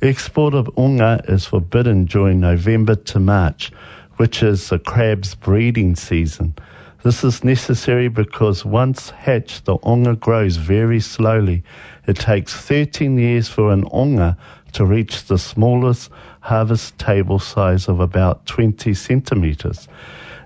[0.02, 3.72] Export of onga is forbidden during November to March,
[4.16, 6.54] which is the crab's breeding season.
[7.02, 11.64] This is necessary because once hatched, the onga grows very slowly.
[12.06, 14.36] It takes 13 years for an onga
[14.74, 16.10] to reach the smallest
[16.44, 19.88] harvest table size of about 20 centimetres.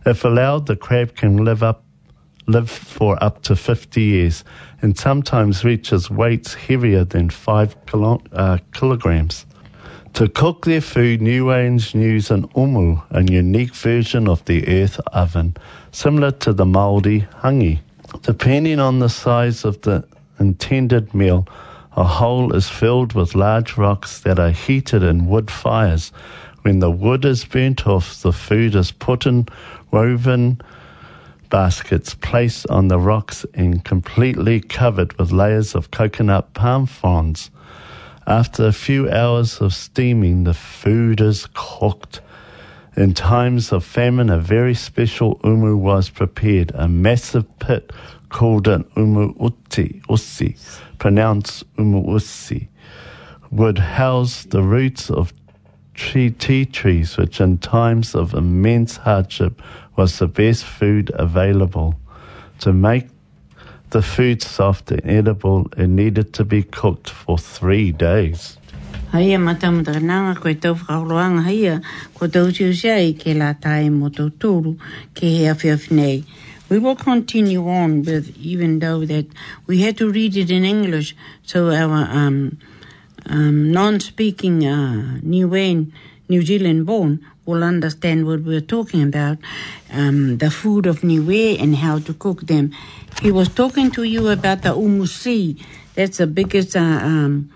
[0.07, 1.85] If allowed, the crab can live up
[2.47, 4.43] live for up to 50 years
[4.81, 9.45] and sometimes reaches weights heavier than 5 kilo, uh, kilograms.
[10.15, 14.99] To cook their food, New Age news an umu, a unique version of the earth
[15.13, 15.57] oven,
[15.93, 17.81] similar to the Māori hangi.
[18.23, 20.05] Depending on the size of the
[20.41, 21.47] intended meal,
[21.99, 26.13] A hole is filled with large rocks that are heated in wood fires.
[26.63, 29.47] When the wood is burnt off, the food is put in
[29.91, 30.61] woven
[31.51, 37.51] baskets placed on the rocks and completely covered with layers of coconut palm fronds.
[38.29, 42.21] After a few hours of steaming, the food is cooked.
[42.97, 47.91] In times of famine, a very special umu was prepared, a massive pit
[48.29, 50.55] called an umu uti, usi,
[50.99, 52.69] pronounce umuusi,
[53.51, 55.33] would house the roots of
[55.95, 59.63] tree tea trees, which in times of immense hardship
[59.97, 61.95] was the best food available.
[62.61, 63.07] To make
[63.91, 68.57] the food soft and edible, it needed to be cooked for three days.
[69.13, 71.81] Haia mata mudrananga nanga koe tau whakaroanga haia
[72.15, 74.75] ko tau siu siai ke la tae mo tau tūru
[75.17, 76.09] ke hea whiawhi
[76.69, 79.27] We will continue on with, even though that
[79.67, 82.59] we had to read it in English, so our um,
[83.25, 85.95] um, non-speaking uh, New Wayne,
[86.29, 89.39] New Zealand born will understand what we're talking about,
[89.91, 92.73] um, the food of Niue and how to cook them.
[93.23, 95.59] He was talking to you about the umusi.
[95.95, 97.51] That's the biggest uh, um,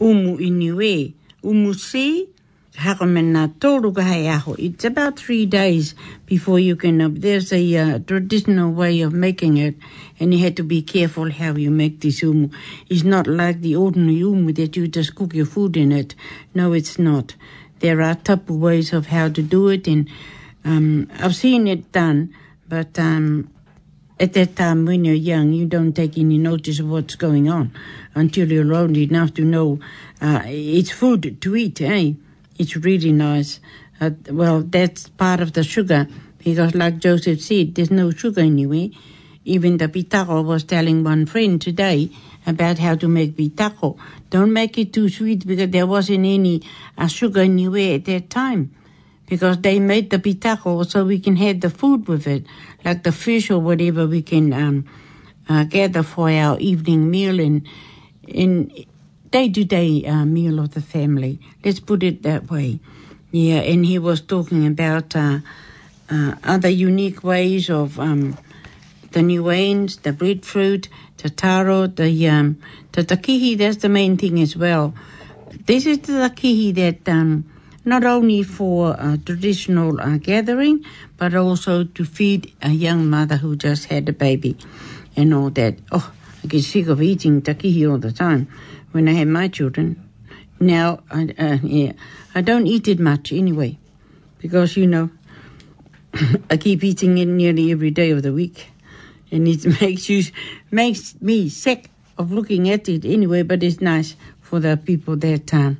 [0.00, 1.12] umu in Niue.
[1.42, 2.28] Umusi
[2.76, 4.54] hakamena tōru ka hei aho.
[4.58, 5.94] It's about three days
[6.26, 9.76] before you can, uh, there's a uh, traditional way of making it
[10.18, 12.48] and you have to be careful how you make this umu.
[12.88, 16.14] It's not like the ordinary umu that you just cook your food in it.
[16.54, 17.36] No, it's not.
[17.78, 20.08] There are tapu ways of how to do it and
[20.64, 22.34] um, I've seen it done,
[22.68, 23.50] but um,
[24.18, 27.70] at that time when you're young, you don't take any notice of what's going on
[28.16, 29.78] until you're old enough to know
[30.20, 32.12] uh, it's food to eat, eh?
[32.58, 33.60] it's really nice.
[34.00, 38.90] Uh, well, that's part of the sugar because, like Joseph said, there's no sugar anyway.
[39.44, 42.10] Even the pitaco was telling one friend today
[42.46, 43.98] about how to make pitaco.
[44.30, 46.62] Don't make it too sweet because there wasn't any
[46.96, 48.74] uh, sugar anyway at that time.
[49.26, 52.44] Because they made the pitaco so we can have the food with it,
[52.84, 54.84] like the fish or whatever we can um,
[55.48, 57.40] uh, gather for our evening meal.
[57.40, 57.66] And,
[58.32, 58.70] and
[59.34, 61.40] day to day uh, meal of the family.
[61.64, 62.78] Let's put it that way.
[63.32, 65.40] Yeah, and he was talking about uh,
[66.08, 68.38] uh, other unique ways of um,
[69.10, 72.58] the new wines, the breadfruit, the taro, the um,
[72.92, 73.58] the takihi.
[73.58, 74.94] That's the main thing as well.
[75.66, 77.44] This is the takihi that um,
[77.84, 80.84] not only for a uh, traditional uh, gathering,
[81.16, 84.56] but also to feed a young mother who just had a baby,
[85.16, 85.74] and all that.
[85.90, 86.12] Oh,
[86.44, 88.46] I get sick of eating takihi all the time.
[88.94, 90.08] when I had my children.
[90.60, 91.92] Now, I, uh, yeah,
[92.32, 93.76] I don't eat it much anyway,
[94.38, 95.10] because you know,
[96.48, 98.68] I keep eating it nearly every day of the week,
[99.32, 100.22] and it makes you
[100.70, 103.42] makes me sick of looking at it anyway.
[103.42, 105.78] But it's nice for the people that um,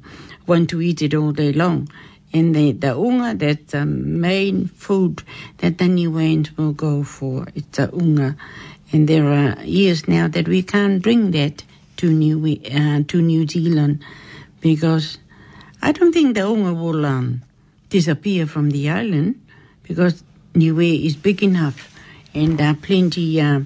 [0.48, 1.88] want to eat it all day long,
[2.32, 5.22] and the the unga that's the main food
[5.58, 7.46] that the New Wayans will go for.
[7.54, 8.34] It's the unga,
[8.92, 11.62] and there are years now that we can't bring that
[11.96, 12.38] to New
[12.70, 14.02] uh, to New Zealand
[14.60, 15.18] because
[15.82, 17.42] I don't think the Onga will um,
[17.90, 19.40] disappear from the island
[19.82, 20.24] because
[20.54, 21.94] Niue is big enough
[22.34, 23.60] and there are plenty uh,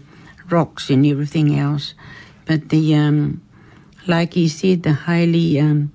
[0.50, 1.94] rocks and everything else.
[2.44, 3.42] But the um,
[4.06, 5.92] like he said, the highly um,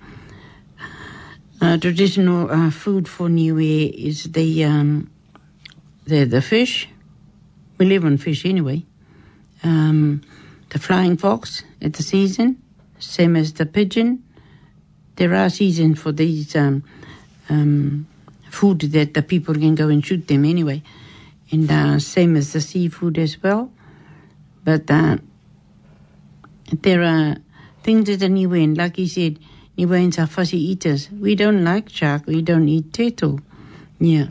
[1.62, 3.58] uh, traditional uh, food for Niue
[3.94, 5.10] is the um,
[6.06, 6.90] the the fish.
[7.78, 8.86] We live on fish anyway.
[9.64, 10.22] Um,
[10.70, 12.62] the flying fox, at the season,
[12.98, 14.24] same as the pigeon.
[15.18, 16.84] There are seasons for these um,
[17.50, 18.08] um,
[18.50, 20.82] food that the people can go and shoot them anyway,
[21.52, 23.72] and uh, same as the seafood as well.
[24.64, 25.18] But uh,
[26.72, 27.36] there are
[27.84, 29.40] things that are new, and like you said,
[29.78, 31.10] Niwans are fussy eaters.
[31.12, 32.28] We don't like shark.
[32.28, 33.40] We don't eat turtle.
[34.00, 34.28] Yeah.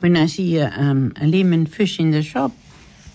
[0.00, 2.50] When I see a, um, a lemon fish in the shop,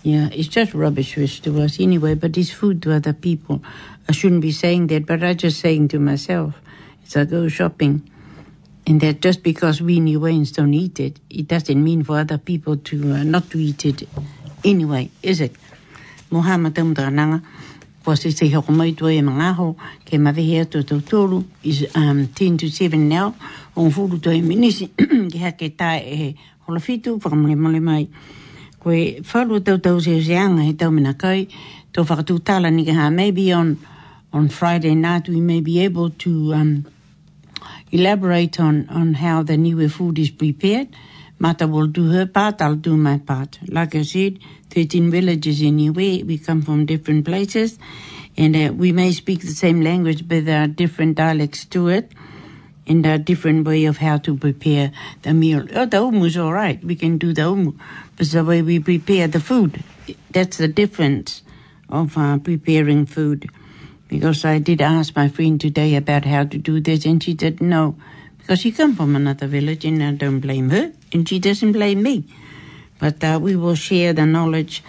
[0.04, 3.62] yeah, it's just rubbish wish to us anyway, but it's food to other people.
[4.10, 6.56] I shouldn't be saying that, but I'm just saying to myself,
[7.04, 8.02] it's like go shopping,
[8.88, 12.40] and that just because we New Waynes don't eat it, it doesn't mean for other
[12.40, 14.10] people to uh, not to eat it
[14.66, 15.54] anyway, is it?
[16.32, 17.44] Mohammed Amdrananga
[18.04, 23.36] was it a Mangaho, came over here to Totoro, is um, 10 to 7 now,
[23.78, 26.36] on Furu to Minisi, Hakatai,
[26.68, 28.10] Holofitu, from Lemole
[28.82, 31.48] koe whalu tau tau se o he tau mena kai,
[31.94, 33.78] tō whakatūtala ni ha, maybe on,
[34.34, 36.86] on Friday night we may be able to um,
[37.92, 40.88] elaborate on, on how the new food is prepared.
[41.38, 43.60] Mata will do her part, I'll do my part.
[43.68, 44.40] Like I said,
[44.72, 47.78] 13 villages anyway, we come from different places,
[48.36, 52.12] and uh, we may speak the same language, but there are different dialects to it.
[52.86, 55.66] In a different way of how to prepare the meal.
[55.76, 56.84] Oh, the is all right.
[56.84, 57.76] We can do the omu,
[58.18, 59.84] but the way we prepare the food,
[60.32, 61.44] that's the difference
[61.90, 63.50] of uh, preparing food.
[64.08, 67.62] Because I did ask my friend today about how to do this, and she said
[67.62, 67.98] no,
[68.40, 72.02] because she come from another village, and I don't blame her, and she doesn't blame
[72.02, 72.26] me.
[72.98, 74.84] But uh, we will share the knowledge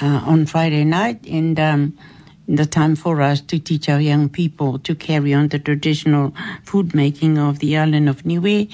[0.00, 1.60] uh, on Friday night, and.
[1.60, 1.98] Um,
[2.46, 6.94] the time for us to teach our young people to carry on the traditional food
[6.94, 8.68] making of the island of Niue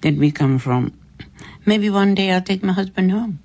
[0.00, 0.92] that we come from.
[1.66, 3.38] Maybe one day I'll take my husband home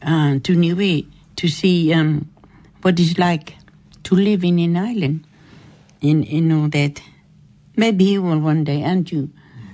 [0.00, 1.04] uh, to Niue
[1.36, 2.30] to see um,
[2.82, 3.54] what it's like
[4.04, 5.26] to live in an island
[6.00, 7.02] and, in all that.
[7.76, 9.28] Maybe he will one day, aren't you?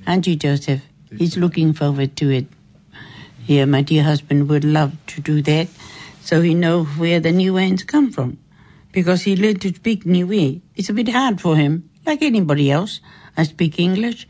[0.06, 0.82] Aren't you, Joseph?
[1.16, 2.46] He's looking forward to it.
[3.46, 5.68] Yeah, my dear husband would love to do that
[6.20, 8.38] so he knows where the new ends come from.
[8.94, 10.62] because he learned to speak new way.
[10.76, 13.00] It's a bit hard for him, like anybody else.
[13.36, 14.26] I speak English,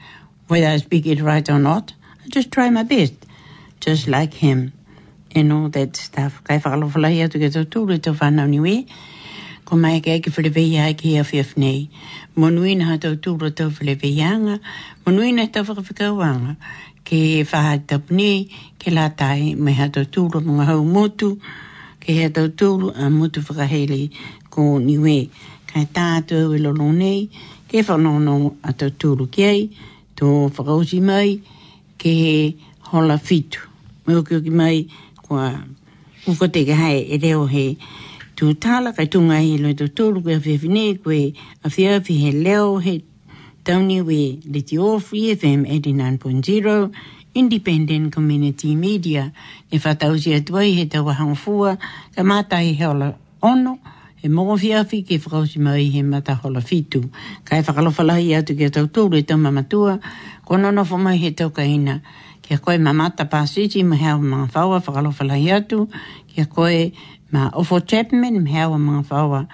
[0.48, 1.92] whether I speak it right or not.
[2.24, 3.12] I just try my best,
[3.78, 4.72] just like him,
[5.36, 6.42] and all that stuff.
[6.44, 8.86] Kai whakalo whalahi atu ke tōtū le tō whanau Niue.
[9.66, 11.90] Ko mai ke aiki whilewehi aiki a whiawhnei.
[12.34, 14.58] Mo nui na hata tōtū le tō whilewehi anga.
[15.04, 16.56] Mo nui na hata whakawhikau anga.
[17.04, 21.36] Ke whahatapne, ke la tai, mai hata tōtū le mga hau motu.
[22.00, 24.00] Ke hata tōtū le mga motu whakahele
[24.54, 25.26] ko niwe
[25.66, 26.70] ka kai to e lo
[27.02, 27.26] nei
[27.68, 29.62] ke whanono a tau tūru ki ei
[30.18, 31.28] tō whakauti mai
[32.00, 32.34] ke he
[32.90, 33.58] hola fitu
[34.06, 34.76] mai oki ki mai
[35.26, 35.50] kua
[36.30, 37.64] ukote ke hai e, e reo he
[38.38, 41.22] tū ka kai tunga he loi tau tūru ki a whiawhi nei koe
[41.66, 43.00] a whiawhi he leo he
[43.64, 46.92] Tony we Liti Ofri FM 89.0
[47.34, 49.32] Independent Community Media.
[49.72, 51.78] e fatau si atuai he tau hangfua
[52.14, 53.08] ka mātai he ola
[53.42, 53.78] ono
[54.24, 57.10] he mongo fi afi ke whakausi mai he mata hola fitu.
[57.44, 60.00] Kai whakalofalahi atu ke tau tūre tau mamatua,
[60.46, 62.00] ko nono fo mai he tau kaina.
[62.40, 65.90] Ke koe mamata pāsiti ma hea o whaua whakalofalahi atu,
[66.32, 66.94] ke koe
[67.32, 69.46] ma ofo Chapman ma hea o mga whaua.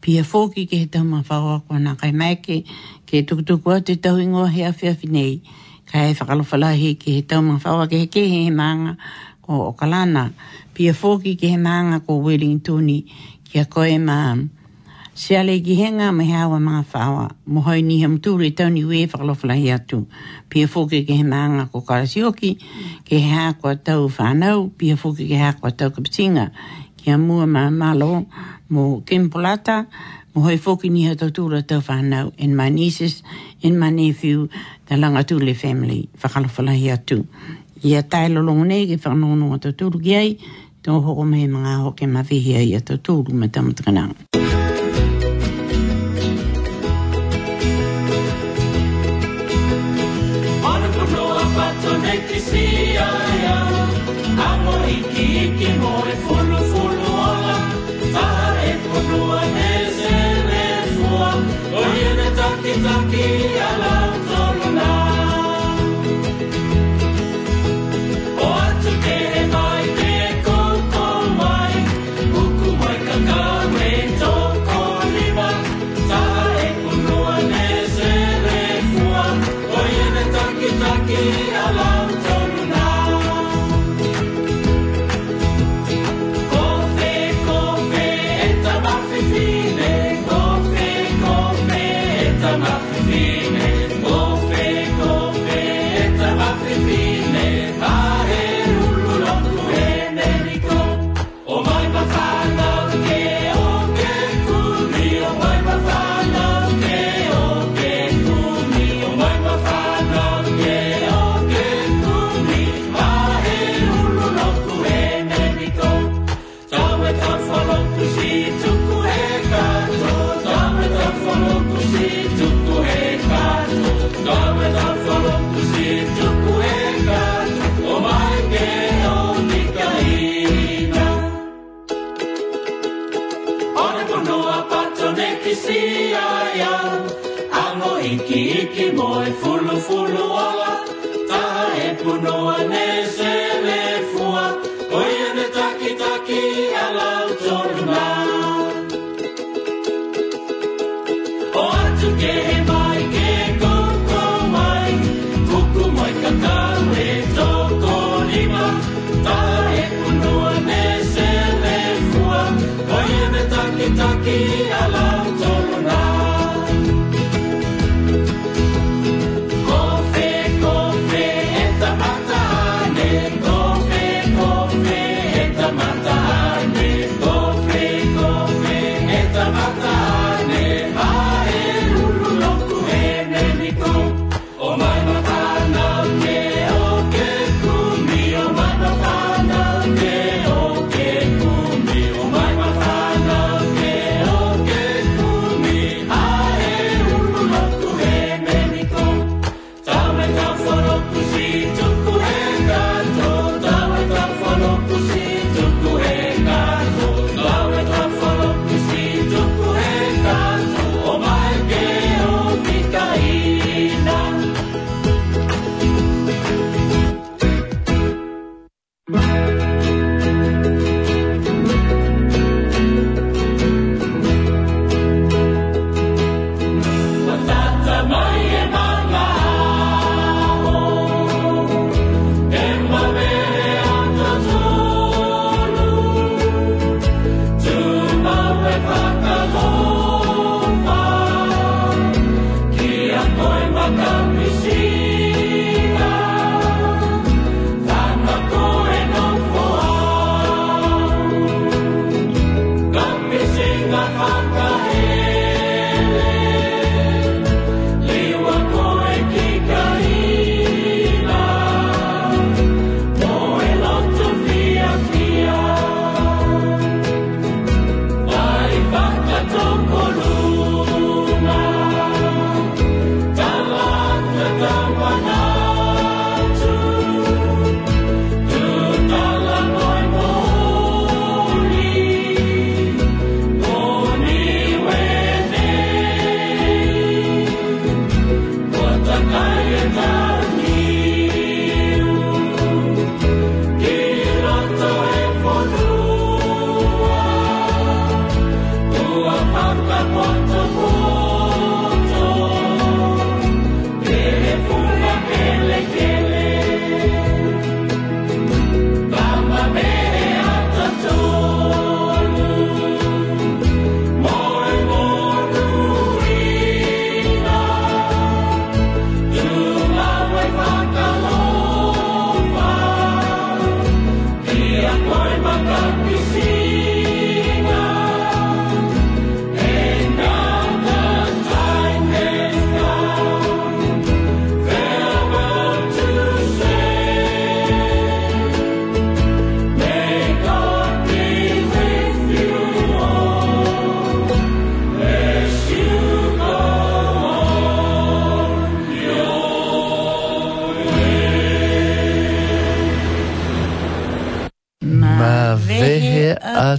[0.00, 2.62] Pia fōki ke he tau mga whaua ko nā kai mai ke,
[3.10, 5.42] ke tukutuku atu tau ingoa he afi afi nei.
[5.90, 8.96] Kai whakalofalahi ke he tau mga whaua ke he ke he maanga
[9.42, 10.30] ko o kalana.
[10.74, 13.08] Pia fōki ke he maanga ko Wellingtoni
[13.52, 14.18] kia koe ma
[15.20, 17.26] se ale ki henga me hawa mga whawa.
[17.52, 20.06] Mo hoi ni hem tūre tauni ue whakalofla hi atu.
[20.48, 22.54] Pia fōke ke he maanga ko karasioki,
[23.04, 26.46] ke he hākua tau whanau, pia fōke ke he hākua tau kapitinga.
[26.96, 28.24] Kia mua ma malo
[28.70, 29.84] mo Kempolata,
[30.32, 33.22] mo hoi fōke ni hatau tūra tau whanau, In my nieces,
[33.60, 34.48] in my nephew,
[34.86, 37.26] the Langatule family, whakalofla hi atu.
[37.84, 40.30] Ia tai lolongu nei ke whanau nunga tau tūru ki ai,
[40.82, 44.18] Tō hoko mehe mga hoke mawhihia i a tō tūru me tamatakanang.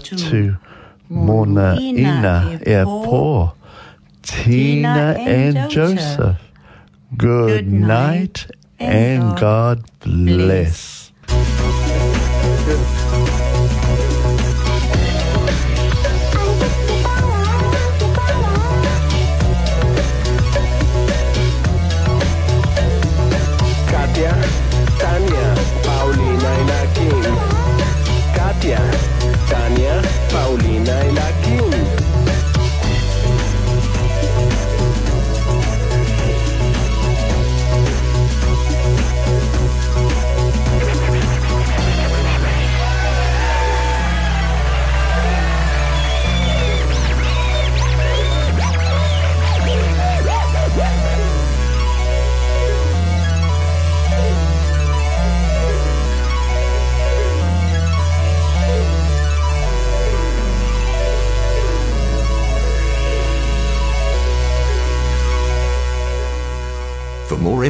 [0.04, 0.58] to
[1.10, 3.54] Mona, Ina, Epo,
[4.22, 6.38] Tina, and Joseph.
[7.18, 8.48] Good night,
[8.80, 11.03] and God bless.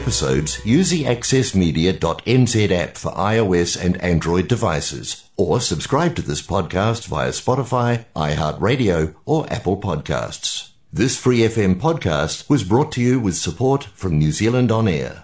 [0.04, 7.08] episodes, use the accessmedia.nz app for iOS and Android devices, or subscribe to this podcast
[7.08, 10.72] via Spotify, iHeartRadio, or Apple Podcasts.
[10.92, 15.24] This free FM podcast was brought to you with support from New Zealand On Air.